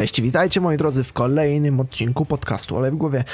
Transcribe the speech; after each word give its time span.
Cześć, 0.00 0.20
witajcie 0.22 0.60
moi 0.60 0.76
drodzy 0.76 1.04
w 1.04 1.12
kolejnym 1.12 1.80
odcinku 1.80 2.26
podcastu 2.26 2.76
Ale 2.76 2.90
w 2.90 2.96
głowie. 2.96 3.24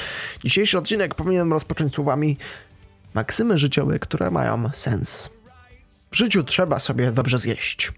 Dzisiejszy 0.43 0.77
odcinek 0.77 1.15
powinienem 1.15 1.53
rozpocząć 1.53 1.93
słowami 1.93 2.37
maksymy 3.13 3.57
życiowe, 3.57 3.99
które 3.99 4.31
mają 4.31 4.69
sens. 4.73 5.29
W 6.11 6.17
życiu 6.17 6.43
trzeba 6.43 6.79
sobie 6.79 7.11
dobrze 7.11 7.39
zjeść. 7.39 7.91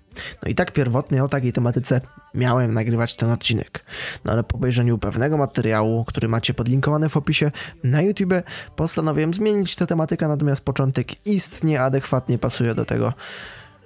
No 0.44 0.50
i 0.50 0.56
tak 0.56 0.72
pierwotnie 0.72 1.24
o 1.24 1.28
takiej 1.28 1.54
tematyce 1.54 2.02
miałem 2.34 2.74
nagrywać 2.74 3.16
ten 3.16 3.32
odcinek. 3.32 3.86
No 4.26 4.34
ale 4.34 4.44
po 4.44 4.56
obejrzeniu 4.56 4.98
pewnego 4.98 5.38
materiału, 5.38 6.06
który 6.06 6.28
macie 6.28 6.54
podlinkowany 6.54 7.10
w 7.10 7.18
opisie 7.18 7.52
na 7.84 8.02
YouTube, 8.02 8.34
postanowiłem 8.76 9.34
zmienić 9.34 9.76
tę 9.76 9.88
tematykę, 9.88 10.28
natomiast 10.28 10.62
początek 10.62 11.28
istnie 11.28 11.82
adekwatnie 11.82 12.38
pasuje 12.38 12.76
do 12.76 12.86
tego, 12.86 13.14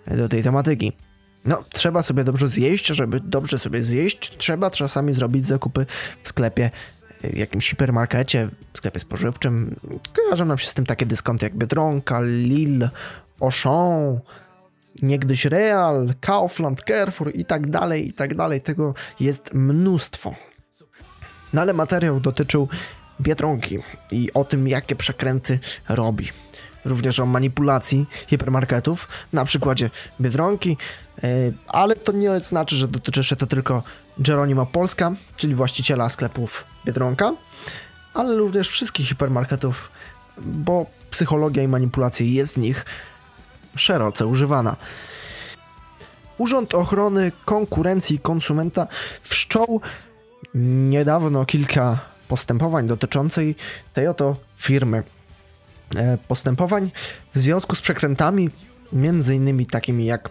do 0.08 0.30
tej 0.30 0.44
tematyki. 0.44 0.94
No, 1.46 1.64
trzeba 1.73 2.02
sobie 2.02 2.23
dobrze 2.23 2.48
zjeść, 2.48 2.88
żeby 2.88 3.20
dobrze 3.20 3.59
sobie 3.59 3.84
zjeść, 3.84 4.38
trzeba 4.38 4.72
czasami 4.72 5.13
zrobić 5.13 5.48
zakupy 5.48 5.85
w 6.22 6.27
sklepie, 6.27 6.72
w 7.23 7.38
jakimś 7.38 7.70
hipermarkecie, 7.70 8.49
w 8.73 8.77
sklepie 8.77 8.99
spożywczym. 8.99 9.76
Kojarzą 10.16 10.45
nam 10.45 10.58
się 10.58 10.68
z 10.68 10.73
tym 10.73 10.85
takie 10.85 11.05
dyskonty 11.05 11.45
jak 11.45 11.55
Biedronka, 11.55 12.21
Lille, 12.21 12.90
Auchan, 13.41 14.20
niegdyś 15.02 15.45
Real, 15.45 16.13
Kaufland, 16.21 16.82
Carrefour 16.88 17.32
i 17.35 17.46
tak 17.46 17.70
dalej, 17.70 18.07
i 18.07 18.13
tak 18.13 18.35
dalej. 18.35 18.62
Tego 18.62 18.94
jest 19.20 19.54
mnóstwo. 19.54 20.35
No 21.54 21.62
ale 21.62 21.73
materiał 21.73 22.20
dotyczył 22.20 22.68
Biedronki 23.21 23.77
i 24.12 24.34
o 24.34 24.44
tym, 24.44 24.68
jakie 24.68 24.96
przekręty 24.96 25.60
robi. 25.90 26.30
Również 26.85 27.20
o 27.20 27.26
manipulacji 27.26 28.05
hipermarketów 28.27 29.07
na 29.34 29.46
przykładzie 29.46 29.90
Biedronki, 30.21 30.77
ale 31.67 31.95
to 31.95 32.12
nie 32.12 32.40
znaczy, 32.40 32.76
że 32.76 32.88
dotyczy 32.88 33.23
się 33.23 33.35
to 33.35 33.48
tylko 33.48 33.84
Geronimo 34.17 34.66
Polska, 34.66 35.12
czyli 35.35 35.55
właściciela 35.55 36.10
sklepów 36.10 36.65
Biedronka, 36.85 37.32
ale 38.13 38.35
również 38.38 38.70
wszystkich 38.70 39.07
hipermarketów, 39.07 39.91
bo 40.38 40.85
psychologia 41.10 41.63
i 41.63 41.68
manipulacja 41.68 42.26
jest 42.26 42.54
w 42.54 42.57
nich 42.57 42.85
szeroce 43.76 44.27
używana. 44.27 44.76
Urząd 46.38 46.76
Ochrony 46.76 47.32
Konkurencji 47.45 48.16
i 48.16 48.20
Konsumenta 48.20 48.88
wszczął 49.21 49.82
niedawno 50.90 51.45
kilka 51.45 51.99
postępowań 52.27 52.88
dotyczących 52.88 53.55
tej 53.93 54.07
oto 54.07 54.35
firmy. 54.57 55.04
E, 55.95 56.18
postępowań 56.18 56.91
w 57.35 57.40
związku 57.40 57.76
z 57.76 57.82
przekrętami, 57.82 58.49
między 58.93 59.35
innymi 59.35 59.66
takimi 59.66 60.05
jak 60.05 60.29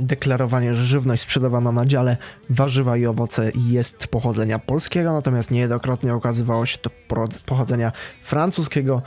deklarowanie, 0.00 0.74
że 0.74 0.84
żywność 0.84 1.22
sprzedawana 1.22 1.72
na 1.72 1.86
dziale 1.86 2.16
warzywa 2.50 2.96
i 2.96 3.06
owoce 3.06 3.50
jest 3.54 4.06
pochodzenia 4.06 4.58
polskiego, 4.58 5.12
natomiast 5.12 5.50
niejednokrotnie 5.50 6.14
okazywało 6.14 6.66
się 6.66 6.78
to 6.78 6.90
pochodzenia 7.46 7.92
francuskiego, 8.22 9.02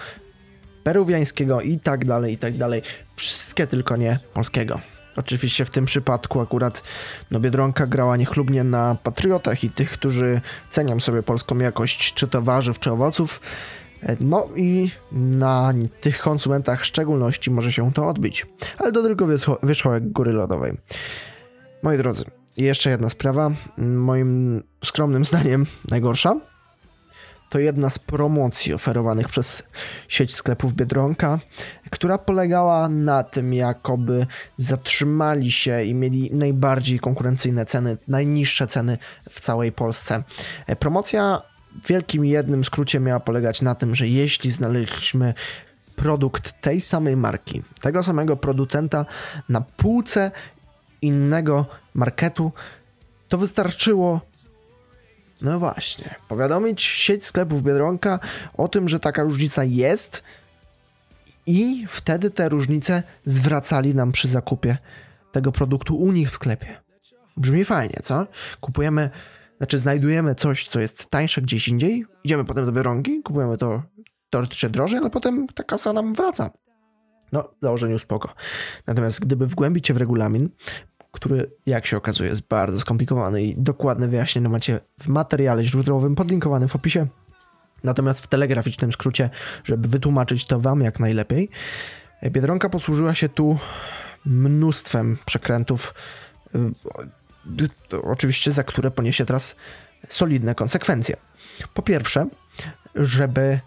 peruwiańskiego 0.83 1.61
i 1.61 1.79
tak 1.79 2.05
dalej, 2.05 2.33
i 2.33 2.37
tak 2.37 2.57
dalej. 2.57 2.81
Wszystkie 3.15 3.67
tylko 3.67 3.97
nie 3.97 4.19
polskiego. 4.33 4.79
Oczywiście 5.15 5.65
w 5.65 5.69
tym 5.69 5.85
przypadku 5.85 6.41
akurat 6.41 6.83
no 7.31 7.39
Biedronka 7.39 7.87
grała 7.87 8.17
niechlubnie 8.17 8.63
na 8.63 8.95
patriotach 9.03 9.63
i 9.63 9.69
tych, 9.69 9.91
którzy 9.91 10.41
cenią 10.71 10.99
sobie 10.99 11.23
polską 11.23 11.57
jakość 11.57 12.13
czy 12.13 12.27
to 12.27 12.41
warzyw, 12.41 12.79
czy 12.79 12.91
owoców. 12.91 13.41
No 14.19 14.49
i 14.55 14.89
na 15.11 15.73
tych 16.01 16.19
konsumentach 16.19 16.81
w 16.81 16.85
szczególności 16.85 17.51
może 17.51 17.71
się 17.71 17.93
to 17.93 18.07
odbić. 18.07 18.45
Ale 18.77 18.91
to 18.91 19.03
tylko 19.03 19.27
wierzchołek 19.63 20.11
góry 20.11 20.31
lodowej. 20.31 20.77
Moi 21.83 21.97
drodzy, 21.97 22.25
jeszcze 22.57 22.89
jedna 22.89 23.09
sprawa, 23.09 23.51
moim 23.77 24.63
skromnym 24.83 25.25
zdaniem 25.25 25.65
najgorsza 25.89 26.35
to 27.53 27.59
jedna 27.59 27.89
z 27.89 27.99
promocji 27.99 28.73
oferowanych 28.73 29.29
przez 29.29 29.63
sieć 30.07 30.35
sklepów 30.35 30.73
Biedronka, 30.73 31.39
która 31.91 32.17
polegała 32.17 32.89
na 32.89 33.23
tym, 33.23 33.53
jakoby 33.53 34.27
zatrzymali 34.57 35.51
się 35.51 35.83
i 35.83 35.93
mieli 35.93 36.35
najbardziej 36.35 36.99
konkurencyjne 36.99 37.65
ceny, 37.65 37.97
najniższe 38.07 38.67
ceny 38.67 38.97
w 39.29 39.39
całej 39.39 39.71
Polsce. 39.71 40.23
Promocja 40.79 41.41
w 41.81 41.87
wielkim 41.87 42.25
jednym 42.25 42.63
skrócie 42.63 42.99
miała 42.99 43.19
polegać 43.19 43.61
na 43.61 43.75
tym, 43.75 43.95
że 43.95 44.07
jeśli 44.07 44.51
znaleźliśmy 44.51 45.33
produkt 45.95 46.61
tej 46.61 46.81
samej 46.81 47.17
marki, 47.17 47.63
tego 47.81 48.03
samego 48.03 48.37
producenta 48.37 49.05
na 49.49 49.61
półce 49.61 50.31
innego 51.01 51.65
marketu, 51.93 52.51
to 53.27 53.37
wystarczyło 53.37 54.21
no 55.43 55.59
właśnie, 55.59 56.15
powiadomić 56.27 56.81
sieć 56.81 57.25
sklepów 57.25 57.63
Biedronka 57.63 58.19
o 58.53 58.67
tym, 58.67 58.89
że 58.89 58.99
taka 58.99 59.23
różnica 59.23 59.63
jest 59.63 60.23
i 61.45 61.85
wtedy 61.89 62.29
te 62.29 62.49
różnice 62.49 63.03
zwracali 63.25 63.95
nam 63.95 64.11
przy 64.11 64.27
zakupie 64.27 64.77
tego 65.31 65.51
produktu 65.51 65.97
u 65.97 66.11
nich 66.11 66.31
w 66.31 66.35
sklepie. 66.35 66.77
Brzmi 67.37 67.65
fajnie, 67.65 67.99
co? 68.03 68.27
Kupujemy, 68.61 69.09
znaczy 69.63 69.79
znajdujemy 69.79 70.35
coś, 70.35 70.67
co 70.67 70.79
jest 70.79 71.09
tańsze 71.09 71.41
gdzieś 71.41 71.67
indziej, 71.67 72.05
idziemy 72.23 72.45
potem 72.45 72.65
do 72.65 72.71
Biedronki, 72.71 73.21
kupujemy 73.23 73.57
to 73.57 73.83
teoretycznie 74.29 74.69
drożej, 74.69 74.99
ale 74.99 75.09
potem 75.09 75.47
ta 75.47 75.63
kasa 75.63 75.93
nam 75.93 76.13
wraca. 76.13 76.49
No, 77.31 77.43
w 77.43 77.61
założeniu 77.61 77.99
spoko. 77.99 78.33
Natomiast 78.87 79.19
gdyby 79.19 79.47
wgłębić 79.47 79.87
się 79.87 79.93
w 79.93 79.97
regulamin, 79.97 80.49
który, 81.11 81.51
jak 81.65 81.85
się 81.85 81.97
okazuje, 81.97 82.29
jest 82.29 82.47
bardzo 82.47 82.79
skomplikowany 82.79 83.43
i 83.43 83.55
dokładne 83.57 84.07
wyjaśnienie 84.07 84.49
macie 84.49 84.79
w 84.99 85.07
materiale 85.07 85.63
źródłowym 85.63 86.15
podlinkowanym 86.15 86.69
w 86.69 86.75
opisie. 86.75 87.07
Natomiast 87.83 88.23
w 88.23 88.27
telegraficznym 88.27 88.91
skrócie, 88.91 89.29
żeby 89.63 89.87
wytłumaczyć 89.87 90.45
to 90.45 90.59
Wam 90.59 90.81
jak 90.81 90.99
najlepiej, 90.99 91.49
Biedronka 92.23 92.69
posłużyła 92.69 93.15
się 93.15 93.29
tu 93.29 93.57
mnóstwem 94.25 95.17
przekrętów, 95.25 95.93
y, 96.55 96.59
oczywiście 98.03 98.51
za 98.51 98.63
które 98.63 98.91
poniesie 98.91 99.25
teraz 99.25 99.55
solidne 100.09 100.55
konsekwencje. 100.55 101.17
Po 101.73 101.81
pierwsze, 101.81 102.27
żeby 102.95 103.59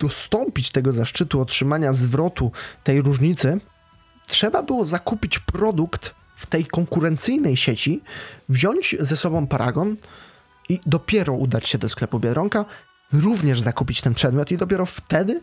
dostąpić 0.00 0.70
tego 0.70 0.92
zaszczytu 0.92 1.40
otrzymania 1.40 1.92
zwrotu 1.92 2.52
tej 2.84 3.02
różnicy, 3.02 3.60
trzeba 4.28 4.62
było 4.62 4.84
zakupić 4.84 5.38
produkt 5.38 6.14
w 6.36 6.46
tej 6.46 6.66
konkurencyjnej 6.66 7.56
sieci, 7.56 8.02
wziąć 8.48 8.96
ze 9.00 9.16
sobą 9.16 9.46
paragon 9.46 9.96
i 10.68 10.80
dopiero 10.86 11.32
udać 11.34 11.68
się 11.68 11.78
do 11.78 11.88
sklepu 11.88 12.20
Biedronka, 12.20 12.64
również 13.12 13.60
zakupić 13.60 14.00
ten 14.00 14.14
przedmiot 14.14 14.50
i 14.50 14.56
dopiero 14.56 14.86
wtedy 14.86 15.40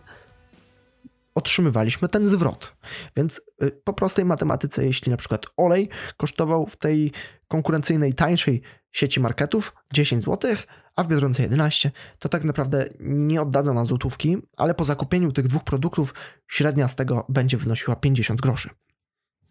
otrzymywaliśmy 1.38 2.08
ten 2.08 2.30
zwrot. 2.30 2.76
Więc 3.16 3.42
y, 3.64 3.72
po 3.84 3.94
prostej 3.94 4.26
matematyce, 4.26 4.86
jeśli 4.86 5.12
na 5.12 5.18
przykład 5.18 5.46
olej 5.58 5.90
kosztował 6.18 6.66
w 6.66 6.78
tej 6.78 7.12
konkurencyjnej, 7.48 8.14
tańszej 8.14 8.62
sieci 8.92 9.20
marketów 9.20 9.76
10 9.94 10.24
zł, 10.24 10.56
a 10.96 11.04
w 11.04 11.08
Biedronce 11.08 11.44
11, 11.44 11.92
to 12.20 12.30
tak 12.30 12.44
naprawdę 12.44 12.86
nie 13.00 13.42
oddadzą 13.42 13.74
nam 13.74 13.86
złotówki, 13.86 14.38
ale 14.58 14.74
po 14.74 14.86
zakupieniu 14.86 15.32
tych 15.32 15.48
dwóch 15.48 15.64
produktów 15.64 16.14
średnia 16.48 16.88
z 16.88 16.96
tego 16.96 17.26
będzie 17.30 17.58
wynosiła 17.58 17.96
50 17.96 18.42
groszy. 18.42 18.70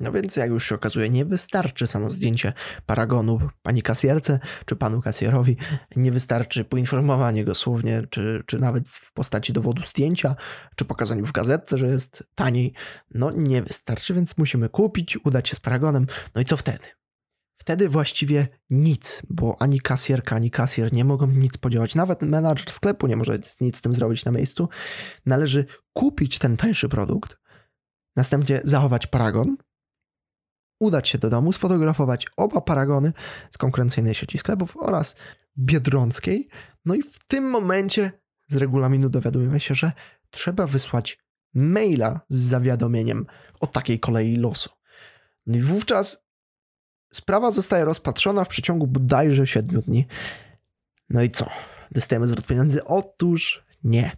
No 0.01 0.13
więc, 0.13 0.37
jak 0.37 0.51
już 0.51 0.69
się 0.69 0.75
okazuje, 0.75 1.11
nie 1.11 1.25
wystarczy 1.25 1.87
samo 1.87 2.11
zdjęcie 2.11 2.53
paragonu 2.87 3.39
pani 3.63 3.83
kasjerce 3.83 4.41
czy 4.67 4.77
panu 4.77 5.03
kasjerowi. 5.03 5.57
Nie 5.97 6.13
wystarczy 6.13 6.65
poinformowanie 6.65 7.45
go 7.45 7.55
słownie, 7.55 8.03
czy, 8.11 8.43
czy 8.47 8.59
nawet 8.59 8.89
w 8.89 9.13
postaci 9.13 9.53
dowodu 9.53 9.83
zdjęcia, 9.83 10.37
czy 10.77 10.85
pokazaniu 10.85 11.27
w 11.27 11.33
gazetce, 11.33 11.79
że 11.79 11.87
jest 11.87 12.25
taniej. 12.35 12.73
No 13.15 13.31
nie 13.31 13.63
wystarczy, 13.63 14.15
więc 14.15 14.39
musimy 14.39 14.69
kupić, 14.69 15.19
udać 15.25 15.49
się 15.49 15.57
z 15.57 15.61
paragonem. 15.61 16.07
No 16.35 16.41
i 16.41 16.45
co 16.45 16.57
wtedy? 16.57 16.87
Wtedy 17.57 17.89
właściwie 17.89 18.49
nic, 18.71 19.23
bo 19.31 19.57
ani 19.63 19.81
kasjerka, 19.81 20.37
ani 20.37 20.51
kasjer 20.51 20.93
nie 20.93 21.05
mogą 21.05 21.27
nic 21.27 21.59
podziałać. 21.59 21.95
Nawet 21.95 22.23
menadżer 22.23 22.71
sklepu 22.71 23.07
nie 23.07 23.17
może 23.17 23.39
nic 23.61 23.77
z 23.77 23.81
tym 23.81 23.95
zrobić 23.95 24.25
na 24.25 24.33
miejscu. 24.33 24.69
Należy 25.27 25.65
kupić 25.93 26.39
ten 26.39 26.57
tańszy 26.57 26.89
produkt, 26.89 27.39
następnie 28.17 28.61
zachować 28.65 29.07
paragon, 29.07 29.57
udać 30.81 31.09
się 31.09 31.19
do 31.19 31.31
domu, 31.31 31.53
sfotografować 31.53 32.27
oba 32.37 32.61
paragony 32.61 33.13
z 33.51 33.59
konkurencyjnej 33.59 34.15
sieci 34.15 34.39
sklepów 34.39 34.77
oraz 34.77 35.17
biedronckiej. 35.59 36.49
No 36.85 36.95
i 36.95 37.03
w 37.03 37.19
tym 37.27 37.51
momencie 37.51 38.13
z 38.49 38.57
regulaminu 38.57 39.09
dowiadujemy 39.09 39.61
się, 39.61 39.75
że 39.75 39.93
trzeba 40.31 40.67
wysłać 40.67 41.19
maila 41.55 42.21
z 42.29 42.37
zawiadomieniem 42.37 43.27
o 43.61 43.67
takiej 43.67 44.01
kolei 44.01 44.37
losu. 44.37 44.71
No 45.47 45.59
i 45.59 45.61
wówczas 45.61 46.27
sprawa 47.13 47.51
zostaje 47.51 47.85
rozpatrzona 47.85 48.45
w 48.45 48.49
przeciągu 48.49 48.87
bodajże 48.87 49.47
7 49.47 49.81
dni. 49.81 50.07
No 51.11 51.23
i 51.23 51.31
co? 51.31 51.51
Dostajemy 51.91 52.27
zwrot 52.27 52.47
pieniędzy? 52.47 52.85
Otóż 52.85 53.67
nie. 53.85 54.17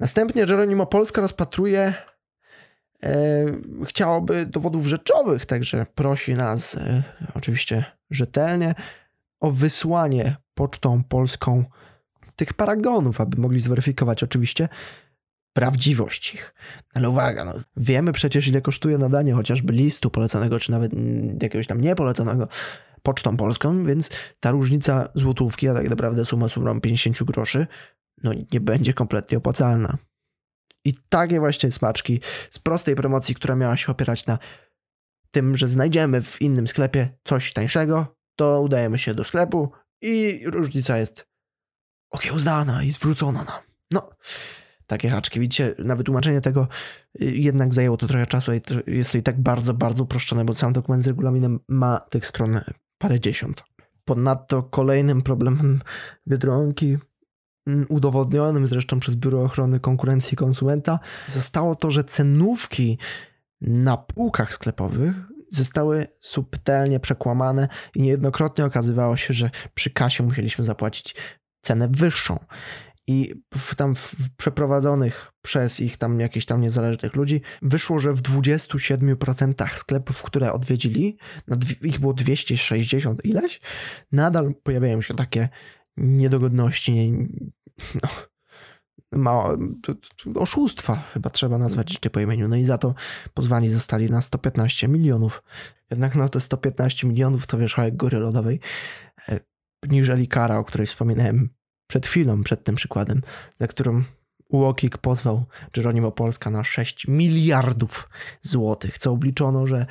Następnie 0.00 0.42
Jeronimo 0.42 0.86
Polska 0.86 1.20
rozpatruje 1.20 1.94
chciałoby 3.86 4.46
dowodów 4.46 4.86
rzeczowych, 4.86 5.46
także 5.46 5.86
prosi 5.94 6.34
nas, 6.34 6.74
e, 6.74 7.02
oczywiście 7.34 7.84
rzetelnie 8.10 8.74
o 9.40 9.50
wysłanie 9.50 10.36
pocztą 10.54 11.02
polską 11.04 11.64
tych 12.36 12.54
paragonów, 12.54 13.20
aby 13.20 13.40
mogli 13.40 13.60
zweryfikować 13.60 14.22
oczywiście 14.22 14.68
prawdziwość 15.52 16.34
ich. 16.34 16.54
Ale 16.94 17.08
uwaga, 17.08 17.44
no, 17.44 17.54
wiemy 17.76 18.12
przecież 18.12 18.48
ile 18.48 18.60
kosztuje 18.60 18.98
nadanie 18.98 19.32
chociażby 19.32 19.72
listu 19.72 20.10
poleconego, 20.10 20.58
czy 20.58 20.70
nawet 20.70 20.92
jakiegoś 21.42 21.66
tam 21.66 21.80
niepoleconego 21.80 22.48
pocztą 23.02 23.36
polską, 23.36 23.84
więc 23.84 24.10
ta 24.40 24.50
różnica 24.50 25.08
złotówki, 25.14 25.68
a 25.68 25.74
tak 25.74 25.90
naprawdę 25.90 26.24
suma 26.24 26.48
sumą 26.48 26.80
50 26.80 27.22
groszy, 27.22 27.66
no 28.22 28.32
nie 28.52 28.60
będzie 28.60 28.94
kompletnie 28.94 29.38
opłacalna. 29.38 29.98
I 30.84 30.94
takie 31.08 31.40
właśnie 31.40 31.72
smaczki 31.72 32.20
z 32.50 32.58
prostej 32.58 32.94
promocji, 32.94 33.34
która 33.34 33.56
miała 33.56 33.76
się 33.76 33.92
opierać 33.92 34.26
na 34.26 34.38
tym, 35.30 35.56
że 35.56 35.68
znajdziemy 35.68 36.22
w 36.22 36.42
innym 36.42 36.68
sklepie 36.68 37.18
coś 37.24 37.52
tańszego, 37.52 38.16
to 38.36 38.60
udajemy 38.60 38.98
się 38.98 39.14
do 39.14 39.24
sklepu 39.24 39.72
i 40.02 40.40
różnica 40.46 40.98
jest 40.98 41.26
okiełznana 42.10 42.82
i 42.82 42.90
zwrócona 42.92 43.44
nam. 43.44 43.60
No, 43.90 44.10
takie 44.86 45.10
haczki. 45.10 45.40
Widzicie, 45.40 45.74
na 45.78 45.96
wytłumaczenie 45.96 46.40
tego 46.40 46.68
y, 47.22 47.24
jednak 47.24 47.74
zajęło 47.74 47.96
to 47.96 48.06
trochę 48.06 48.26
czasu. 48.26 48.52
Jest 48.86 49.12
to 49.12 49.18
i 49.18 49.22
tak 49.22 49.40
bardzo, 49.40 49.74
bardzo 49.74 50.02
uproszczone, 50.02 50.44
bo 50.44 50.54
sam 50.54 50.72
dokument 50.72 51.04
z 51.04 51.06
regulaminem 51.06 51.60
ma 51.68 51.98
tych 51.98 52.26
stron 52.26 52.60
parędziesiąt. 52.98 53.62
Ponadto 54.04 54.62
kolejnym 54.62 55.22
problemem 55.22 55.80
Biedronki, 56.28 56.98
udowodnionym 57.88 58.66
zresztą 58.66 59.00
przez 59.00 59.16
Biuro 59.16 59.42
Ochrony 59.42 59.80
Konkurencji 59.80 60.34
i 60.34 60.36
Konsumenta, 60.36 60.98
zostało 61.28 61.74
to, 61.76 61.90
że 61.90 62.04
cenówki 62.04 62.98
na 63.60 63.96
półkach 63.96 64.54
sklepowych 64.54 65.14
zostały 65.50 66.06
subtelnie 66.20 67.00
przekłamane 67.00 67.68
i 67.94 68.02
niejednokrotnie 68.02 68.64
okazywało 68.64 69.16
się, 69.16 69.34
że 69.34 69.50
przy 69.74 69.90
kasie 69.90 70.22
musieliśmy 70.22 70.64
zapłacić 70.64 71.14
cenę 71.60 71.88
wyższą. 71.88 72.38
I 73.06 73.34
w, 73.54 73.74
tam 73.74 73.94
w 73.94 74.36
przeprowadzonych 74.36 75.32
przez 75.42 75.80
ich 75.80 75.96
tam 75.96 76.20
jakichś 76.20 76.46
tam 76.46 76.60
niezależnych 76.60 77.16
ludzi 77.16 77.40
wyszło, 77.62 77.98
że 77.98 78.12
w 78.12 78.22
27% 78.22 79.76
sklepów, 79.76 80.22
które 80.22 80.52
odwiedzili, 80.52 81.18
ich 81.82 82.00
było 82.00 82.14
260 82.14 83.24
ileś, 83.24 83.60
nadal 84.12 84.54
pojawiają 84.62 85.02
się 85.02 85.14
takie 85.14 85.48
niedogodności, 85.96 87.12
no, 88.02 88.08
ma, 89.12 89.44
oszustwa 90.34 90.96
chyba 90.96 91.30
trzeba 91.30 91.58
nazwać 91.58 91.90
jeszcze 91.90 92.10
po 92.10 92.20
imieniu. 92.20 92.48
No 92.48 92.56
i 92.56 92.64
za 92.64 92.78
to 92.78 92.94
pozwani 93.34 93.68
zostali 93.68 94.10
na 94.10 94.20
115 94.20 94.88
milionów. 94.88 95.42
Jednak 95.90 96.14
no 96.14 96.28
te 96.28 96.40
115 96.40 97.06
milionów 97.06 97.46
to 97.46 97.58
wierzchołek 97.58 97.96
góry 97.96 98.18
lodowej, 98.18 98.60
e, 99.28 99.40
niżeli 99.88 100.28
kara, 100.28 100.58
o 100.58 100.64
której 100.64 100.86
wspominałem 100.86 101.48
przed 101.86 102.06
chwilą, 102.06 102.42
przed 102.42 102.64
tym 102.64 102.74
przykładem, 102.74 103.22
za 103.60 103.66
którą 103.66 104.02
UOKiK 104.48 104.98
pozwał 104.98 105.44
Geronimo 105.72 106.12
Polska 106.12 106.50
na 106.50 106.64
6 106.64 107.08
miliardów 107.08 108.08
złotych, 108.42 108.98
co 108.98 109.12
obliczono, 109.12 109.66
że 109.66 109.86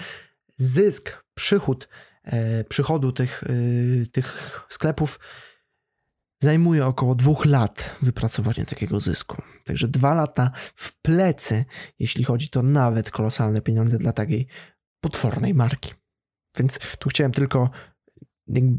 zysk, 0.58 1.24
przychód, 1.34 1.90
e, 2.24 2.64
przychodu 2.64 3.12
tych, 3.12 3.44
e, 3.44 4.06
tych 4.06 4.62
sklepów 4.70 5.20
zajmuje 6.40 6.86
około 6.86 7.16
dwóch 7.16 7.46
lat 7.46 7.96
wypracowanie 8.02 8.66
takiego 8.66 9.00
zysku. 9.00 9.42
Także 9.66 9.88
dwa 9.88 10.14
lata 10.14 10.52
w 10.76 11.02
plecy, 11.02 11.66
jeśli 12.00 12.24
chodzi 12.24 12.50
to 12.50 12.64
nawet 12.64 13.12
kolosalne 13.12 13.62
pieniądze 13.62 13.98
dla 13.98 14.14
takiej 14.14 14.48
potwornej 15.04 15.54
marki. 15.54 15.94
Więc 16.58 16.80
tu 17.00 17.10
chciałem 17.10 17.32
tylko 17.32 17.70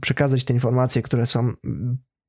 przekazać 0.00 0.44
te 0.44 0.54
informacje, 0.54 1.02
które 1.02 1.26
są 1.26 1.52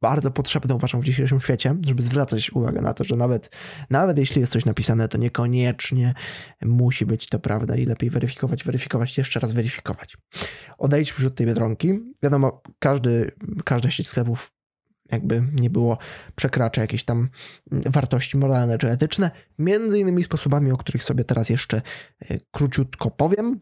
bardzo 0.02 0.32
potrzebne 0.32 0.76
uważam 0.76 1.02
w 1.02 1.06
dzisiejszym 1.06 1.40
świecie, 1.40 1.76
żeby 1.86 2.04
zwracać 2.04 2.52
uwagę 2.52 2.82
na 2.82 2.94
to, 2.94 3.04
że 3.04 3.16
nawet, 3.16 3.56
nawet 3.90 4.18
jeśli 4.18 4.42
jest 4.42 4.54
coś 4.54 4.66
napisane, 4.66 5.08
to 5.08 5.18
niekoniecznie 5.18 6.14
musi 6.62 7.06
być 7.06 7.30
to 7.30 7.40
prawda 7.40 7.76
i 7.76 7.86
lepiej 7.86 8.10
weryfikować, 8.10 8.64
weryfikować, 8.64 9.18
jeszcze 9.18 9.40
raz 9.40 9.54
weryfikować. 9.54 10.18
Odejdźmy 10.78 11.16
już 11.16 11.28
od 11.28 11.36
tej 11.36 11.48
Biedronki. 11.48 12.00
Wiadomo, 12.24 12.62
każdy, 12.80 13.32
każda 13.66 13.90
sieć 13.92 14.08
sklepów 14.08 14.52
jakby 15.12 15.44
nie 15.54 15.70
było, 15.70 15.98
przekracza 16.36 16.82
jakieś 16.82 17.04
tam 17.04 17.30
wartości 17.72 18.38
moralne 18.38 18.78
czy 18.78 18.90
etyczne, 18.90 19.32
między 19.60 20.00
innymi 20.00 20.24
sposobami, 20.24 20.72
o 20.72 20.78
których 20.78 21.04
sobie 21.04 21.24
teraz 21.24 21.50
jeszcze 21.50 21.82
e, 22.22 22.38
króciutko 22.52 23.12
powiem. 23.12 23.60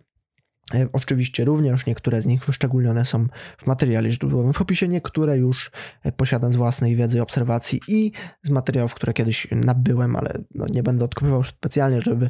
E, 0.74 0.88
oczywiście 0.94 1.46
również 1.46 1.86
niektóre 1.86 2.22
z 2.22 2.25
nich 2.25 2.46
wyszczególnione 2.46 3.06
są 3.06 3.28
w 3.57 3.68
materiale 3.68 4.12
źródłowym 4.12 4.54
w 4.54 4.62
opisie, 4.62 4.88
niektóre 4.88 5.38
już 5.38 5.72
e, 6.04 6.12
posiadam 6.12 6.54
z 6.54 6.56
własnej 6.56 6.96
wiedzy 6.96 7.22
obserwacji 7.22 7.81
i 7.88 8.12
z 8.44 8.50
materiałów, 8.50 8.94
które 8.94 9.13
kiedyś 9.13 9.48
nabyłem, 9.52 10.16
ale 10.16 10.44
no 10.56 10.66
nie 10.68 10.84
będę 10.84 11.06
odkopywał 11.06 11.44
specjalnie, 11.44 12.02
żeby 12.02 12.30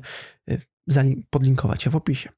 podlinkować 1.30 1.86
je 1.86 1.92
w 1.92 1.96
opisie. 1.96 2.30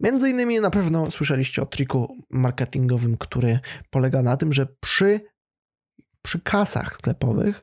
Między 0.00 0.30
innymi 0.30 0.60
na 0.60 0.70
pewno 0.70 1.10
słyszeliście 1.10 1.62
o 1.62 1.66
triku 1.66 2.16
marketingowym, 2.30 3.16
który 3.16 3.58
polega 3.90 4.22
na 4.22 4.36
tym, 4.36 4.52
że 4.52 4.66
przy 4.80 5.20
przy 6.22 6.40
kasach 6.40 6.94
sklepowych 6.94 7.62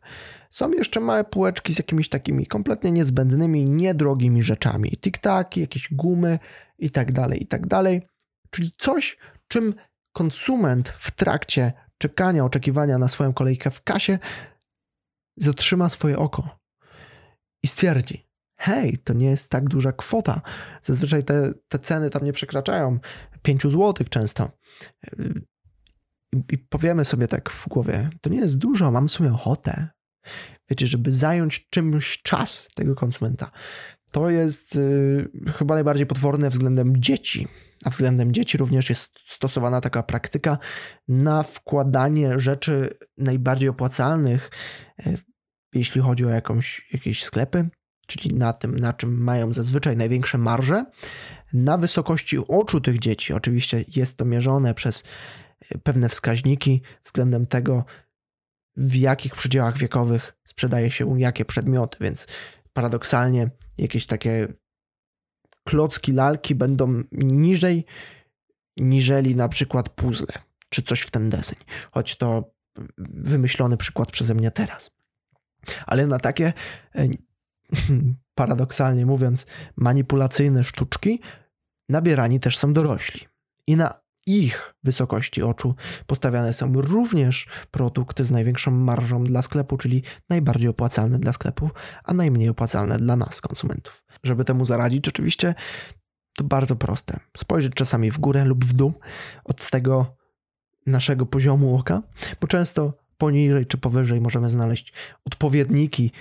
są 0.50 0.72
jeszcze 0.72 1.00
małe 1.00 1.24
półeczki 1.24 1.74
z 1.74 1.78
jakimiś 1.78 2.10
takimi 2.10 2.46
kompletnie 2.46 2.92
niezbędnymi, 2.92 3.66
niedrogimi 3.66 4.44
rzeczami. 4.44 4.92
Tiktaki, 5.02 5.62
jakieś 5.62 5.94
gumy 5.94 6.40
i 6.78 6.90
tak 6.90 7.12
dalej, 7.12 7.44
i 7.44 7.48
tak 7.48 7.68
dalej. 7.68 8.02
Czyli 8.50 8.72
coś, 8.78 9.18
czym 9.48 9.74
konsument 10.14 10.90
w 10.90 11.12
trakcie 11.12 11.74
czekania, 11.98 12.46
oczekiwania 12.46 12.98
na 12.98 13.08
swoją 13.08 13.34
kolejkę 13.34 13.72
w 13.72 13.84
kasie 13.84 14.20
zatrzyma 15.38 15.90
swoje 15.90 16.18
oko 16.18 16.60
i 17.64 17.68
stwierdzi, 17.68 18.28
hej, 18.60 18.98
to 18.98 19.14
nie 19.14 19.28
jest 19.28 19.50
tak 19.50 19.70
duża 19.70 19.92
kwota. 19.92 20.42
Zazwyczaj 20.82 21.24
te, 21.24 21.54
te 21.68 21.80
ceny 21.80 22.10
tam 22.10 22.24
nie 22.24 22.34
przekraczają 22.34 23.00
5 23.42 23.64
zł 23.64 23.94
często 24.10 24.52
i 26.34 26.58
powiemy 26.58 27.06
sobie 27.06 27.28
tak 27.28 27.50
w 27.50 27.68
głowie, 27.68 28.10
to 28.22 28.30
nie 28.30 28.40
jest 28.40 28.58
dużo, 28.58 28.92
mam 28.92 29.08
w 29.08 29.12
sumie 29.12 29.34
ochotę. 29.34 29.88
Wiecie, 30.70 30.88
żeby 30.88 31.12
zająć 31.12 31.70
czymś 31.70 32.22
czas 32.22 32.70
tego 32.76 32.96
konsumenta. 32.96 33.52
To 34.12 34.30
jest 34.30 34.76
y, 34.76 35.30
chyba 35.58 35.76
najbardziej 35.76 36.06
potworne 36.06 36.50
względem 36.50 37.02
dzieci. 37.02 37.48
A 37.86 37.90
względem 37.90 38.34
dzieci 38.34 38.58
również 38.58 38.90
jest 38.90 39.20
stosowana 39.28 39.82
taka 39.82 40.04
praktyka 40.04 40.58
na 41.08 41.44
wkładanie 41.44 42.40
rzeczy 42.40 42.98
najbardziej 43.18 43.70
opłacalnych, 43.70 44.52
y, 45.08 45.18
jeśli 45.74 46.02
chodzi 46.02 46.26
o 46.26 46.30
jakąś, 46.30 46.90
jakieś 46.94 47.24
sklepy, 47.24 47.70
czyli 48.08 48.36
na 48.36 48.54
tym, 48.54 48.80
na 48.80 48.94
czym 48.94 49.24
mają 49.24 49.54
zazwyczaj 49.54 49.98
największe 49.98 50.38
marże, 50.38 50.86
na 51.54 51.78
wysokości 51.78 52.38
oczu 52.48 52.82
tych 52.82 53.00
dzieci. 53.00 53.34
Oczywiście 53.34 53.84
jest 53.96 54.18
to 54.18 54.26
mierzone 54.26 54.74
przez 54.74 55.04
pewne 55.84 56.10
wskaźniki 56.10 56.82
względem 57.04 57.48
tego, 57.48 57.86
w 58.76 58.96
jakich 58.96 59.36
przedziałach 59.36 59.78
wiekowych 59.78 60.38
sprzedaje 60.46 60.92
się 60.92 61.20
jakie 61.20 61.46
przedmioty, 61.46 61.98
więc 62.02 62.28
paradoksalnie 62.74 63.50
jakieś 63.78 64.06
takie 64.06 64.48
klocki, 65.64 66.12
lalki 66.14 66.56
będą 66.56 67.04
niżej, 67.12 67.86
niżeli 68.78 69.36
na 69.36 69.50
przykład 69.50 69.90
puzzle, 69.90 70.34
czy 70.70 70.82
coś 70.82 71.02
w 71.02 71.12
ten 71.12 71.30
deseń, 71.30 71.60
choć 71.92 72.18
to 72.18 72.54
wymyślony 72.98 73.78
przykład 73.78 74.12
przeze 74.12 74.34
mnie 74.34 74.52
teraz. 74.52 74.92
Ale 75.86 76.08
na 76.08 76.20
takie, 76.20 76.54
e, 76.96 77.08
paradoksalnie 78.36 79.06
mówiąc, 79.06 79.46
manipulacyjne 79.76 80.64
sztuczki 80.64 81.20
nabierani 81.90 82.40
też 82.40 82.58
są 82.58 82.74
dorośli. 82.74 83.28
I 83.68 83.78
na 83.78 84.00
ich 84.28 84.74
wysokości 84.84 85.44
oczu 85.44 85.76
postawiane 86.08 86.54
są 86.54 86.74
również 86.74 87.48
produkty 87.72 88.26
z 88.26 88.32
największą 88.32 88.72
marżą 88.72 89.24
dla 89.24 89.42
sklepu, 89.42 89.78
czyli 89.78 90.04
najbardziej 90.30 90.70
opłacalne 90.70 91.20
dla 91.20 91.34
sklepów, 91.34 91.72
a 92.04 92.14
najmniej 92.14 92.50
opłacalne 92.50 92.98
dla 92.98 93.16
nas, 93.16 93.42
konsumentów. 93.42 94.04
Żeby 94.24 94.46
temu 94.46 94.66
zaradzić, 94.66 95.08
oczywiście 95.08 95.56
to 96.38 96.44
bardzo 96.44 96.76
proste. 96.76 97.20
Spojrzeć 97.38 97.74
czasami 97.74 98.12
w 98.12 98.20
górę 98.20 98.46
lub 98.46 98.66
w 98.66 98.74
dół 98.74 98.94
od 99.46 99.70
tego 99.70 100.18
naszego 100.86 101.26
poziomu 101.26 101.78
oka, 101.78 102.04
bo 102.42 102.48
często 102.48 102.94
poniżej 103.18 103.66
czy 103.66 103.78
powyżej 103.78 104.22
możemy 104.22 104.50
znaleźć 104.50 104.94
odpowiedniki, 105.26 106.12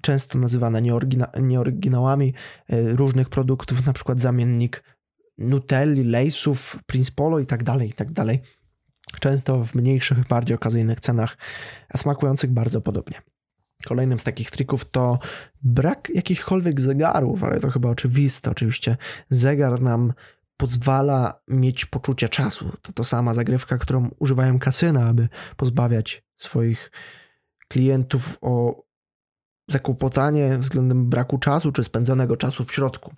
często 0.00 0.38
nazywane 0.38 0.82
nieorygina- 0.82 1.42
nieoryginałami 1.42 2.34
e, 2.68 2.82
różnych 2.92 3.28
produktów, 3.28 3.86
na 3.86 3.92
przykład 3.92 4.20
zamiennik 4.20 4.82
Nutelli, 5.40 6.04
Lejsów, 6.04 6.78
Prince 6.86 7.10
Polo 7.10 7.38
i 7.38 7.46
tak 7.46 7.62
dalej, 7.62 7.88
i 7.88 7.92
tak 7.92 8.12
dalej. 8.12 8.40
Często 9.20 9.64
w 9.64 9.74
mniejszych, 9.74 10.28
bardziej 10.28 10.54
okazyjnych 10.54 11.00
cenach, 11.00 11.36
a 11.88 11.98
smakujących 11.98 12.50
bardzo 12.50 12.80
podobnie. 12.80 13.22
Kolejnym 13.84 14.18
z 14.18 14.24
takich 14.24 14.50
trików 14.50 14.90
to 14.90 15.18
brak 15.62 16.08
jakichkolwiek 16.14 16.80
zegarów, 16.80 17.44
ale 17.44 17.60
to 17.60 17.70
chyba 17.70 17.88
oczywiste. 17.88 18.50
Oczywiście 18.50 18.96
zegar 19.30 19.80
nam 19.80 20.12
pozwala 20.56 21.40
mieć 21.48 21.84
poczucie 21.84 22.28
czasu. 22.28 22.72
To 22.82 22.92
to 22.92 23.04
sama 23.04 23.34
zagrywka, 23.34 23.78
którą 23.78 24.10
używają 24.18 24.58
kasyna, 24.58 25.06
aby 25.06 25.28
pozbawiać 25.56 26.24
swoich 26.36 26.90
klientów 27.68 28.38
o 28.40 28.84
zakłopotanie 29.68 30.58
względem 30.58 31.10
braku 31.10 31.38
czasu 31.38 31.72
czy 31.72 31.84
spędzonego 31.84 32.36
czasu 32.36 32.64
w 32.64 32.72
środku. 32.72 33.14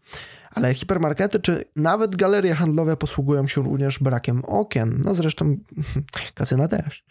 Ale 0.55 0.75
hipermarkety 0.75 1.41
czy 1.41 1.65
nawet 1.77 2.17
galerie 2.17 2.55
handlowe 2.55 2.97
posługują 2.97 3.47
się 3.47 3.63
również 3.63 3.99
brakiem 3.99 4.45
okien. 4.45 5.03
No 5.05 5.15
zresztą 5.15 5.57
kasyna 6.35 6.69
też. 6.69 7.05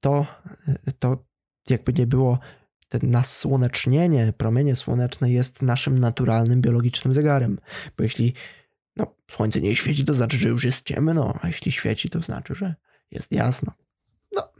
To, 0.00 0.26
to 0.98 1.24
jakby 1.68 1.92
nie 1.92 2.06
było, 2.06 2.38
ten 2.88 3.10
nasłonecznienie, 3.10 4.32
promienie 4.36 4.76
słoneczne 4.76 5.30
jest 5.32 5.62
naszym 5.62 5.98
naturalnym, 5.98 6.60
biologicznym 6.60 7.14
zegarem. 7.14 7.58
Bo 7.96 8.02
jeśli 8.02 8.34
no, 8.96 9.14
słońce 9.30 9.60
nie 9.60 9.76
świeci, 9.76 10.04
to 10.04 10.14
znaczy, 10.14 10.38
że 10.38 10.48
już 10.48 10.64
jest 10.64 10.82
ciemno, 10.82 11.38
a 11.42 11.46
jeśli 11.46 11.72
świeci, 11.72 12.10
to 12.10 12.22
znaczy, 12.22 12.54
że 12.54 12.74
jest 13.10 13.32
jasno. 13.32 13.72
No, 14.36 14.52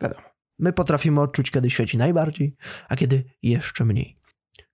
wiadomo. 0.00 0.22
My 0.58 0.72
potrafimy 0.72 1.20
odczuć, 1.20 1.50
kiedy 1.50 1.70
świeci 1.70 1.98
najbardziej, 1.98 2.56
a 2.88 2.96
kiedy 2.96 3.24
jeszcze 3.42 3.84
mniej. 3.84 4.19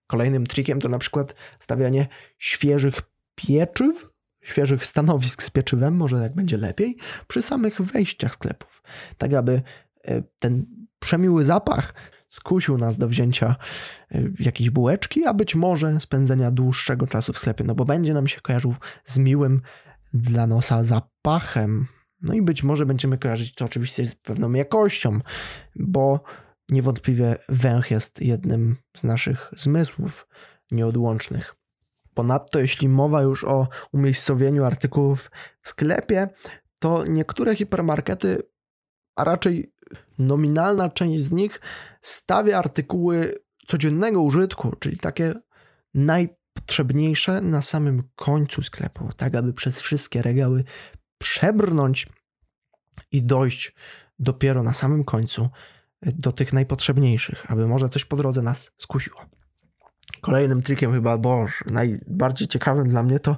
Kolejnym 0.07 0.47
trikiem 0.47 0.81
to 0.81 0.89
na 0.89 0.99
przykład 0.99 1.35
stawianie 1.59 2.09
świeżych 2.39 3.01
pieczyw, 3.35 4.13
świeżych 4.43 4.87
stanowisk 4.87 5.43
z 5.43 5.51
pieczywem, 5.51 5.97
może 5.97 6.21
tak 6.21 6.35
będzie 6.35 6.57
lepiej, 6.57 6.97
przy 7.29 7.43
samych 7.43 7.81
wejściach 7.81 8.35
sklepów. 8.35 8.83
Tak, 9.19 9.35
aby 9.35 9.63
e, 10.05 10.23
ten 10.39 10.67
przemiły 10.99 11.45
zapach 11.45 11.95
skusił 12.29 12.79
nas 12.79 12.97
do 12.97 13.09
wzięcia 13.09 13.57
e, 14.11 14.23
jakiejś 14.41 14.71
bułeczki, 14.71 15.25
a 15.25 15.35
być 15.35 15.55
może 15.55 16.01
spędzenia 16.01 16.51
dłuższego 16.51 17.07
czasu 17.07 17.33
w 17.33 17.39
sklepie, 17.39 17.65
no 17.65 17.75
bo 17.75 17.85
będzie 17.85 18.15
nam 18.15 18.27
się 18.27 18.41
kojarzył 18.41 18.75
z 19.05 19.19
miłym 19.19 19.63
dla 20.15 20.47
nosa 20.47 20.83
zapachem. 20.83 21.87
No 22.23 22.35
i 22.35 22.43
być 22.43 22.63
może 22.63 22.87
będziemy 22.87 23.19
kojarzyć 23.19 23.55
to 23.55 23.65
oczywiście 23.65 24.07
z 24.07 24.15
pewną 24.15 24.53
jakością, 24.53 25.21
bo 25.77 26.21
niewątpliwie 26.69 27.37
węch 27.49 27.91
jest 27.91 28.23
jednym 28.23 28.77
z 28.97 29.05
naszych 29.05 29.51
zmysłów 29.57 30.29
nieodłącznych. 30.71 31.55
Ponadto, 32.15 32.61
jeśli 32.61 32.89
mowa 32.89 33.23
już 33.23 33.45
o 33.45 33.69
umiejscowieniu 33.93 34.65
artykułów 34.65 35.31
w 35.63 35.69
sklepie, 35.69 36.29
to 36.79 37.05
niektóre 37.05 37.57
hipermarkety, 37.57 38.43
a 39.17 39.25
raczej 39.25 39.73
nominalna 40.19 40.89
część 40.89 41.23
z 41.23 41.33
nich, 41.33 41.61
stawia 42.03 42.59
artykuły 42.59 43.39
codziennego 43.67 44.23
użytku, 44.23 44.77
czyli 44.79 44.97
takie 44.97 45.35
najpotrzebniejsze 45.95 47.41
na 47.41 47.63
samym 47.63 48.03
końcu 48.15 48.63
sklepu, 48.63 49.09
tak 49.17 49.35
aby 49.35 49.53
przez 49.53 49.81
wszystkie 49.81 50.23
regały 50.23 50.65
przebrnąć 51.19 52.07
i 53.13 53.23
dojść 53.23 53.75
dopiero 54.19 54.63
na 54.63 54.75
samym 54.75 55.05
końcu 55.05 55.49
do 56.03 56.33
tych 56.33 56.53
najpotrzebniejszych, 56.53 57.51
aby 57.51 57.67
może 57.67 57.89
coś 57.89 58.05
po 58.05 58.17
drodze 58.17 58.43
nas 58.43 58.75
skusiło. 58.77 59.21
Kolejnym 60.21 60.63
trikiem 60.63 60.93
chyba, 60.93 61.19
boż, 61.19 61.65
najbardziej 61.71 62.49
ciekawym 62.49 62.89
dla 62.89 63.03
mnie 63.03 63.21
to 63.21 63.37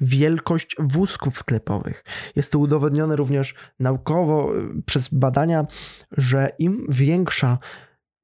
wielkość 0.00 0.76
wózków 0.78 1.38
sklepowych. 1.38 2.04
Jest 2.36 2.52
to 2.52 2.58
udowodnione 2.58 3.16
również 3.16 3.54
naukowo 3.80 4.56
y, 4.56 4.82
przez 4.82 5.08
badania, 5.08 5.66
że 6.16 6.50
im 6.58 6.86
większa 6.88 7.58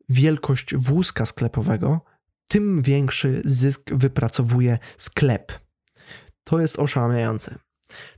wielkość 0.09 0.77
wózka 0.77 1.27
sklepowego, 1.27 2.01
tym 2.49 2.83
większy 2.83 3.43
zysk 3.45 3.95
wypracowuje 3.95 4.79
sklep. 4.97 5.53
To 6.45 6.61
jest 6.61 6.79
oszałamiające. 6.79 7.59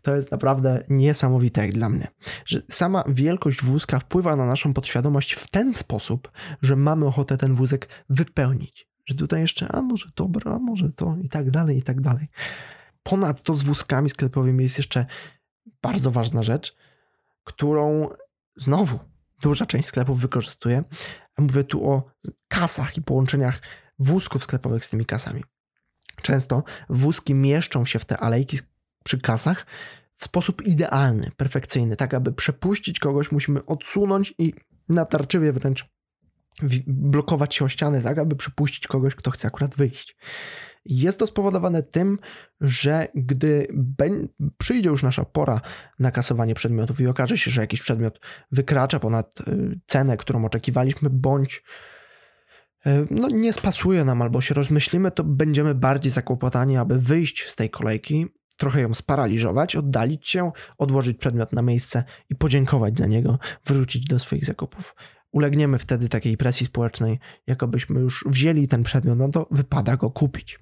To 0.03 0.17
jest 0.17 0.31
naprawdę 0.31 0.83
niesamowite 0.89 1.61
jak 1.61 1.73
dla 1.73 1.89
mnie, 1.89 2.09
że 2.47 2.63
sama 2.71 3.05
wielkość 3.09 3.63
wózka 3.63 3.99
wpływa 3.99 4.37
na 4.37 4.47
naszą 4.47 4.75
podświadomość 4.75 5.33
w 5.33 5.51
ten 5.51 5.75
sposób, 5.75 6.31
że 6.63 6.77
mamy 6.77 7.07
ochotę 7.07 7.37
ten 7.37 7.55
wózek 7.55 7.89
wypełnić. 8.11 8.89
Że 9.07 9.15
tutaj 9.15 9.41
jeszcze, 9.41 9.69
a 9.73 9.83
może 9.83 10.11
dobra, 10.17 10.53
a 10.53 10.59
może 10.59 10.93
to 10.93 11.17
i 11.23 11.29
tak 11.29 11.51
dalej, 11.51 11.79
i 11.79 11.83
tak 11.83 12.01
dalej. 12.01 12.29
Ponadto 13.03 13.55
z 13.55 13.63
wózkami 13.63 14.11
sklepowymi 14.11 14.65
jest 14.65 14.79
jeszcze 14.79 15.07
bardzo 15.83 16.11
ważna 16.11 16.43
rzecz, 16.43 16.77
którą 17.45 18.09
znowu 18.57 18.99
duża 19.43 19.67
część 19.67 19.89
sklepów 19.89 20.21
wykorzystuje. 20.21 20.85
Mówię 21.39 21.65
tu 21.65 21.91
o 21.91 22.11
kasach 22.49 22.97
i 22.97 23.03
połączeniach 23.03 23.61
wózków 23.99 24.43
sklepowych 24.43 24.85
z 24.85 24.91
tymi 24.91 25.07
kasami. 25.07 25.45
Często 26.23 26.63
wózki 26.89 27.35
mieszczą 27.35 27.85
się 27.85 27.99
w 27.99 28.05
te 28.05 28.19
alejki 28.19 28.59
przy 29.07 29.21
kasach 29.21 29.67
w 30.17 30.25
sposób 30.25 30.63
idealny, 30.63 31.31
perfekcyjny. 31.37 31.97
Tak, 31.97 32.15
aby 32.15 32.33
przepuścić 32.33 32.99
kogoś, 32.99 33.33
musimy 33.33 33.67
odsunąć 33.67 34.35
i 34.39 34.55
natarczywie 34.89 35.53
wręcz 35.53 35.85
blokować 36.87 37.55
się 37.55 37.65
o 37.65 37.69
ściany, 37.69 38.03
tak, 38.03 38.19
aby 38.19 38.37
przepuścić 38.37 38.87
kogoś, 38.87 39.15
kto 39.15 39.31
chce 39.31 39.49
akurat 39.49 39.75
wyjść. 39.75 40.17
Jest 40.85 41.19
to 41.19 41.27
spowodowane 41.27 41.83
tym, 41.83 42.19
że 42.61 43.09
gdy 43.15 43.67
przyjdzie 44.59 44.89
już 44.89 45.03
nasza 45.03 45.25
pora 45.25 45.61
na 45.99 46.11
kasowanie 46.11 46.55
przedmiotów 46.55 47.01
i 47.01 47.07
okaże 47.07 47.39
się, 47.39 47.51
że 47.51 47.61
jakiś 47.61 47.83
przedmiot 47.83 48.21
wykracza 48.53 49.01
ponad 49.01 49.41
y, 49.41 49.81
cenę, 49.87 50.17
którą 50.17 50.45
oczekiwaliśmy, 50.45 51.11
bądź 51.11 51.63
y, 52.87 52.91
no, 53.11 53.29
nie 53.29 53.53
spasuje 53.53 54.05
nam 54.05 54.23
albo 54.23 54.41
się 54.41 54.55
rozmyślimy, 54.55 55.11
to 55.11 55.25
będziemy 55.25 55.75
bardziej 55.75 56.13
zakłopotani, 56.13 56.77
aby 56.77 56.99
wyjść 56.99 57.49
z 57.49 57.57
tej 57.57 57.71
kolejki 57.71 58.27
trochę 58.57 58.81
ją 58.81 58.95
sparaliżować, 58.95 59.77
oddalić 59.77 60.29
się, 60.29 60.53
odłożyć 60.79 61.19
przedmiot 61.19 61.53
na 61.53 61.63
miejsce 61.63 62.05
i 62.31 62.35
podziękować 62.35 62.99
za 62.99 63.07
niego, 63.07 63.39
wrócić 63.65 64.05
do 64.05 64.19
swoich 64.19 64.45
zakupów. 64.45 64.95
Ulegniemy 65.33 65.79
wtedy 65.79 66.09
takiej 66.09 66.37
presji 66.37 66.67
społecznej, 66.67 67.19
jakobyśmy 67.47 68.01
już 68.01 68.25
wzięli 68.27 68.69
ten 68.69 68.83
przedmiot, 68.83 69.19
no 69.19 69.29
to 69.29 69.49
wypada 69.51 69.97
go 69.97 70.11
kupić. 70.11 70.59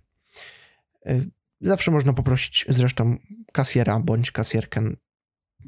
Y, 1.09 1.31
zawsze 1.61 1.91
można 1.91 2.13
poprosić 2.13 2.67
zresztą 2.69 3.17
kasjera 3.53 4.01
bądź 4.01 4.33
kasjerkę, 4.33 4.83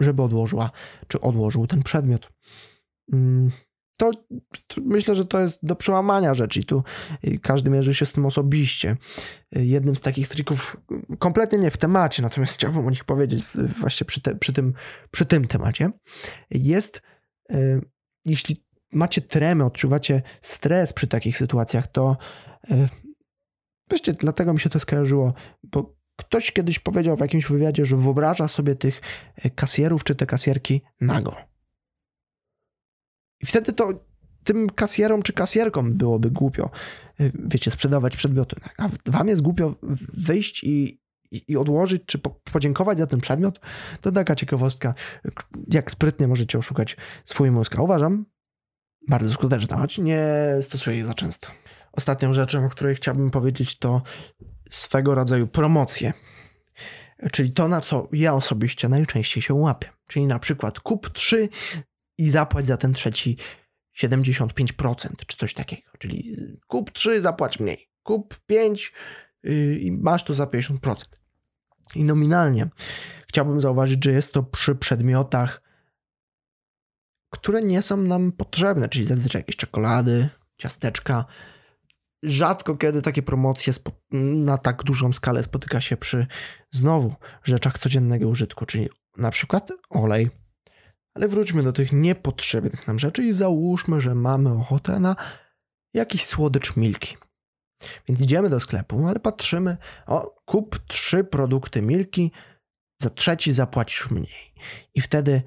żeby 0.01 0.23
odłożyła 0.23 0.71
czy 1.09 1.21
odłożył 1.21 1.67
ten 1.67 1.83
przedmiot. 1.83 2.33
To, 3.97 4.11
to, 4.67 4.81
myślę, 4.81 5.15
że 5.15 5.25
to 5.25 5.41
jest 5.41 5.59
do 5.63 5.77
przełamania 5.77 6.35
rzeczy. 6.35 6.65
Tu 6.65 6.83
y, 7.25 7.39
każdy 7.39 7.71
mierzy 7.71 7.95
się 7.95 8.07
z 8.07 8.13
tym 8.13 8.27
osobiście. 8.27 8.97
Y, 9.57 9.65
jednym 9.65 9.97
z 9.97 10.01
takich 10.01 10.29
trików, 10.29 10.77
kompletnie 11.19 11.59
nie 11.59 11.71
w 11.71 11.77
temacie, 11.77 12.23
natomiast 12.23 12.55
chciałbym 12.59 12.87
o 12.87 12.91
nich 12.91 13.05
powiedzieć 13.05 13.45
właśnie 13.81 14.05
przy, 14.05 14.21
te, 14.21 14.37
przy, 14.37 14.53
tym, 14.53 14.75
przy 15.11 15.27
tym 15.27 15.49
temacie, 15.49 15.91
jest 16.51 17.03
y, 17.53 17.81
jeśli 18.25 18.67
macie 18.93 19.21
tremę, 19.21 19.65
odczuwacie 19.65 20.23
stres 20.41 20.93
przy 20.93 21.07
takich 21.07 21.37
sytuacjach, 21.37 21.87
to 21.87 22.17
Wiecie, 23.91 24.13
dlatego 24.13 24.53
mi 24.53 24.61
się 24.61 24.71
to 24.71 24.81
skojarzyło, 24.81 25.35
bo 25.63 25.97
ktoś 26.17 26.53
kiedyś 26.53 26.79
powiedział 26.79 27.17
w 27.17 27.21
jakimś 27.21 27.47
wywiadzie, 27.47 27.85
że 27.85 27.97
wyobraża 27.97 28.49
sobie 28.49 28.75
tych 28.75 29.01
kasjerów 29.55 30.05
czy 30.05 30.15
te 30.15 30.27
kasjerki 30.27 30.83
nago. 31.01 31.37
I 33.47 33.49
wtedy 33.49 33.73
to 33.73 33.93
tym 34.45 34.71
kasjerom 34.71 35.23
czy 35.23 35.33
kasjerkom 35.33 35.93
byłoby 35.93 36.31
głupio, 36.31 36.71
y, 37.21 37.33
wiecie, 37.35 37.71
sprzedawać 37.71 38.17
przedmioty. 38.17 38.57
A 38.79 38.89
wam 39.07 39.29
jest 39.29 39.43
głupio 39.43 39.75
wyjść 40.13 40.65
i, 40.65 41.01
i, 41.31 41.57
odłożyć, 41.57 42.03
czy 42.07 42.19
po, 42.19 42.31
podziękować 42.31 42.99
za 42.99 43.07
ten 43.07 43.21
przedmiot? 43.21 43.61
To 44.01 44.13
taka 44.13 44.35
ciekawostka, 44.35 44.95
jak 45.73 45.91
sprytnie 45.91 46.29
możecie 46.29 46.59
oszukać 46.59 46.97
swój 47.25 47.51
mózg. 47.51 47.79
A 47.79 47.83
uważam, 47.83 48.27
bardzo 49.09 49.33
skuteczna, 49.33 49.77
choć 49.77 49.99
nie 49.99 50.25
stosuję 50.61 50.97
jej 50.97 51.07
za 51.07 51.15
często. 51.15 51.49
Ostatnią 51.93 52.33
rzeczą, 52.33 52.67
o 52.67 52.69
której 52.69 52.95
chciałbym 52.95 53.31
powiedzieć, 53.31 53.79
to 53.79 54.03
swego 54.71 55.15
rodzaju 55.15 55.47
promocje. 55.47 56.13
Czyli 57.33 57.51
to, 57.53 57.69
na 57.69 57.81
co 57.81 58.09
ja 58.13 58.35
osobiście 58.35 58.89
najczęściej 58.89 59.43
się 59.43 59.55
łapię. 59.55 59.89
Czyli 60.07 60.27
na 60.27 60.39
przykład 60.39 60.81
kup 60.81 61.11
3 61.11 61.49
i 62.19 62.31
zapłać 62.31 62.67
za 62.67 62.77
ten 62.77 62.93
trzeci 62.93 63.37
75% 63.97 65.09
czy 65.27 65.37
coś 65.37 65.55
takiego. 65.55 65.91
Czyli 65.99 66.37
kup 66.67 66.91
3, 66.91 67.21
zapłać 67.21 67.61
mniej. 67.61 67.89
Kup 68.03 68.39
5 68.47 68.93
yy, 69.43 69.79
i 69.79 69.93
masz 69.93 70.25
to 70.25 70.35
za 70.35 70.45
50%. 70.45 70.95
I 71.95 72.05
nominalnie 72.05 72.69
chciałbym 73.29 73.61
zauważyć, 73.61 74.05
że 74.05 74.13
jest 74.13 74.33
to 74.33 74.43
przy 74.43 74.75
przedmiotach, 74.75 75.63
które 77.31 77.61
nie 77.61 77.83
są 77.83 77.97
nam 77.97 78.33
potrzebne, 78.33 78.89
czyli 78.89 79.07
zazwyczaj 79.07 79.41
jakieś 79.41 79.57
czekolady, 79.57 80.29
ciasteczka. 80.59 81.25
Rzadko 82.23 82.77
kiedy 82.77 83.03
takie 83.03 83.23
promocje 83.23 83.73
na 84.11 84.59
tak 84.59 84.83
dużą 84.83 85.13
skalę 85.13 85.43
spotyka 85.43 85.81
się 85.81 85.97
przy 85.97 86.27
znowu 86.71 87.15
rzeczach 87.45 87.79
codziennego 87.79 88.29
użytku, 88.29 88.67
czyli 88.67 88.89
na 89.17 89.31
przykład 89.31 89.69
olej, 89.91 90.31
ale 91.17 91.29
wróćmy 91.29 91.63
do 91.63 91.73
tych 91.73 91.93
niepotrzebnych 91.93 92.87
nam 92.87 92.99
rzeczy 92.99 93.23
i 93.25 93.33
załóżmy, 93.33 94.01
że 94.01 94.15
mamy 94.15 94.51
ochotę 94.51 95.01
na 95.01 95.17
jakiś 95.95 96.25
słodycz 96.25 96.77
milki. 96.77 97.17
Więc 98.09 98.21
idziemy 98.21 98.51
do 98.51 98.61
sklepu, 98.61 99.07
ale 99.07 99.21
patrzymy, 99.21 99.77
o, 100.07 100.35
kup 100.45 100.79
trzy 100.87 101.25
produkty 101.25 101.83
milki 101.83 102.33
za 102.99 103.11
trzeci 103.11 103.53
zapłacisz 103.53 104.11
mniej. 104.11 104.55
I 104.95 105.01
wtedy 105.01 105.43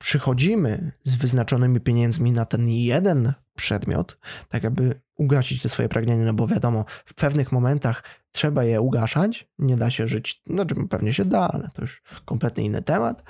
przychodzimy 0.00 0.92
z 1.04 1.14
wyznaczonymi 1.14 1.80
pieniędzmi 1.80 2.32
na 2.32 2.44
ten 2.44 2.68
jeden 2.68 3.32
przedmiot, 3.56 4.18
tak 4.48 4.64
aby 4.64 5.00
ugasić 5.16 5.62
te 5.62 5.68
swoje 5.68 5.88
pragnienia, 5.88 6.24
no 6.24 6.34
bo 6.34 6.46
wiadomo, 6.46 6.84
w 6.88 7.14
pewnych 7.14 7.52
momentach 7.52 8.02
trzeba 8.32 8.64
je 8.64 8.80
ugaszać, 8.80 9.48
nie 9.58 9.76
da 9.76 9.90
się 9.90 10.06
żyć, 10.06 10.42
znaczy 10.46 10.74
pewnie 10.90 11.12
się 11.12 11.24
da, 11.24 11.48
ale 11.48 11.68
to 11.74 11.82
już 11.82 12.02
kompletnie 12.24 12.64
inny 12.64 12.82
temat. 12.82 13.22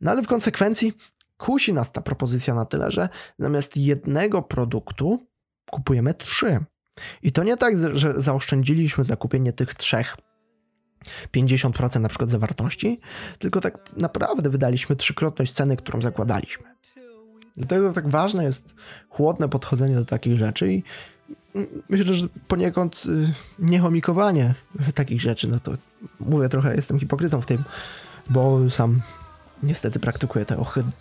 No 0.00 0.10
ale 0.10 0.22
w 0.22 0.26
konsekwencji 0.26 0.92
kusi 1.36 1.72
nas 1.72 1.92
ta 1.92 2.00
propozycja 2.00 2.54
na 2.54 2.64
tyle, 2.64 2.90
że 2.90 3.08
zamiast 3.38 3.76
jednego 3.76 4.42
produktu 4.42 5.26
kupujemy 5.70 6.14
trzy. 6.14 6.64
I 7.22 7.32
to 7.32 7.44
nie 7.44 7.56
tak, 7.56 7.74
że 7.92 8.20
zaoszczędziliśmy 8.20 9.04
zakupienie 9.04 9.52
tych 9.52 9.74
trzech 9.74 10.16
50% 11.36 12.00
na 12.00 12.08
przykład 12.08 12.30
zawartości, 12.30 13.00
tylko 13.38 13.60
tak 13.60 13.78
naprawdę 13.96 14.50
wydaliśmy 14.50 14.96
trzykrotność 14.96 15.52
ceny, 15.52 15.76
którą 15.76 16.02
zakładaliśmy. 16.02 16.64
Dlatego 17.56 17.92
tak 17.92 18.08
ważne 18.08 18.44
jest 18.44 18.74
chłodne 19.08 19.48
podchodzenie 19.48 19.94
do 19.94 20.04
takich 20.04 20.36
rzeczy 20.36 20.72
i 20.72 20.82
myślę, 21.88 22.14
że 22.14 22.26
poniekąd 22.48 23.02
y, 23.06 23.32
niechomikowanie 23.58 24.54
takich 24.94 25.20
rzeczy, 25.20 25.48
no 25.48 25.60
to 25.60 25.72
mówię 26.20 26.48
trochę, 26.48 26.76
jestem 26.76 26.98
hipokrytą 26.98 27.40
w 27.40 27.46
tym, 27.46 27.64
bo 28.30 28.70
sam 28.70 29.00
niestety 29.62 30.00
praktykuję 30.00 30.44
te 30.44 30.56
ohydne 30.58 30.92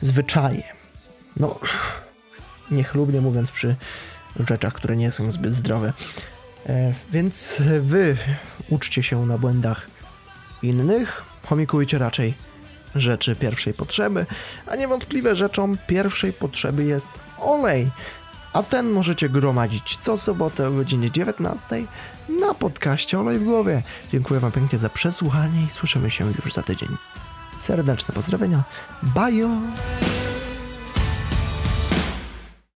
zwyczaje. 0.00 0.62
No, 1.36 1.60
niechlubnie 2.70 3.20
mówiąc 3.20 3.50
przy 3.50 3.76
rzeczach, 4.48 4.72
które 4.72 4.96
nie 4.96 5.10
są 5.10 5.32
zbyt 5.32 5.54
zdrowe. 5.54 5.92
E, 6.66 6.92
więc 7.10 7.62
wy 7.80 8.16
uczcie 8.70 9.02
się 9.02 9.26
na 9.26 9.38
błędach 9.38 9.86
innych, 10.62 11.22
chomikujcie 11.46 11.98
raczej 11.98 12.34
rzeczy 12.94 13.36
pierwszej 13.36 13.74
potrzeby, 13.74 14.26
a 14.66 14.76
niewątpliwie 14.76 15.34
rzeczą 15.34 15.76
pierwszej 15.86 16.32
potrzeby 16.32 16.84
jest 16.84 17.08
olej. 17.38 17.90
A 18.52 18.62
ten 18.62 18.90
możecie 18.90 19.28
gromadzić 19.28 19.96
co 19.96 20.16
sobotę 20.16 20.68
o 20.68 20.70
godzinie 20.70 21.10
19 21.10 21.86
na 22.40 22.54
podcaście 22.54 23.20
Olej 23.20 23.38
w 23.38 23.44
głowie. 23.44 23.82
Dziękuję 24.10 24.40
Wam 24.40 24.52
pięknie 24.52 24.78
za 24.78 24.88
przesłuchanie 24.88 25.64
i 25.64 25.70
słyszymy 25.70 26.10
się 26.10 26.32
już 26.44 26.52
za 26.52 26.62
tydzień. 26.62 26.96
Serdeczne 27.62 28.14
pozdrowienia. 28.14 28.62
Bye! 29.02 30.21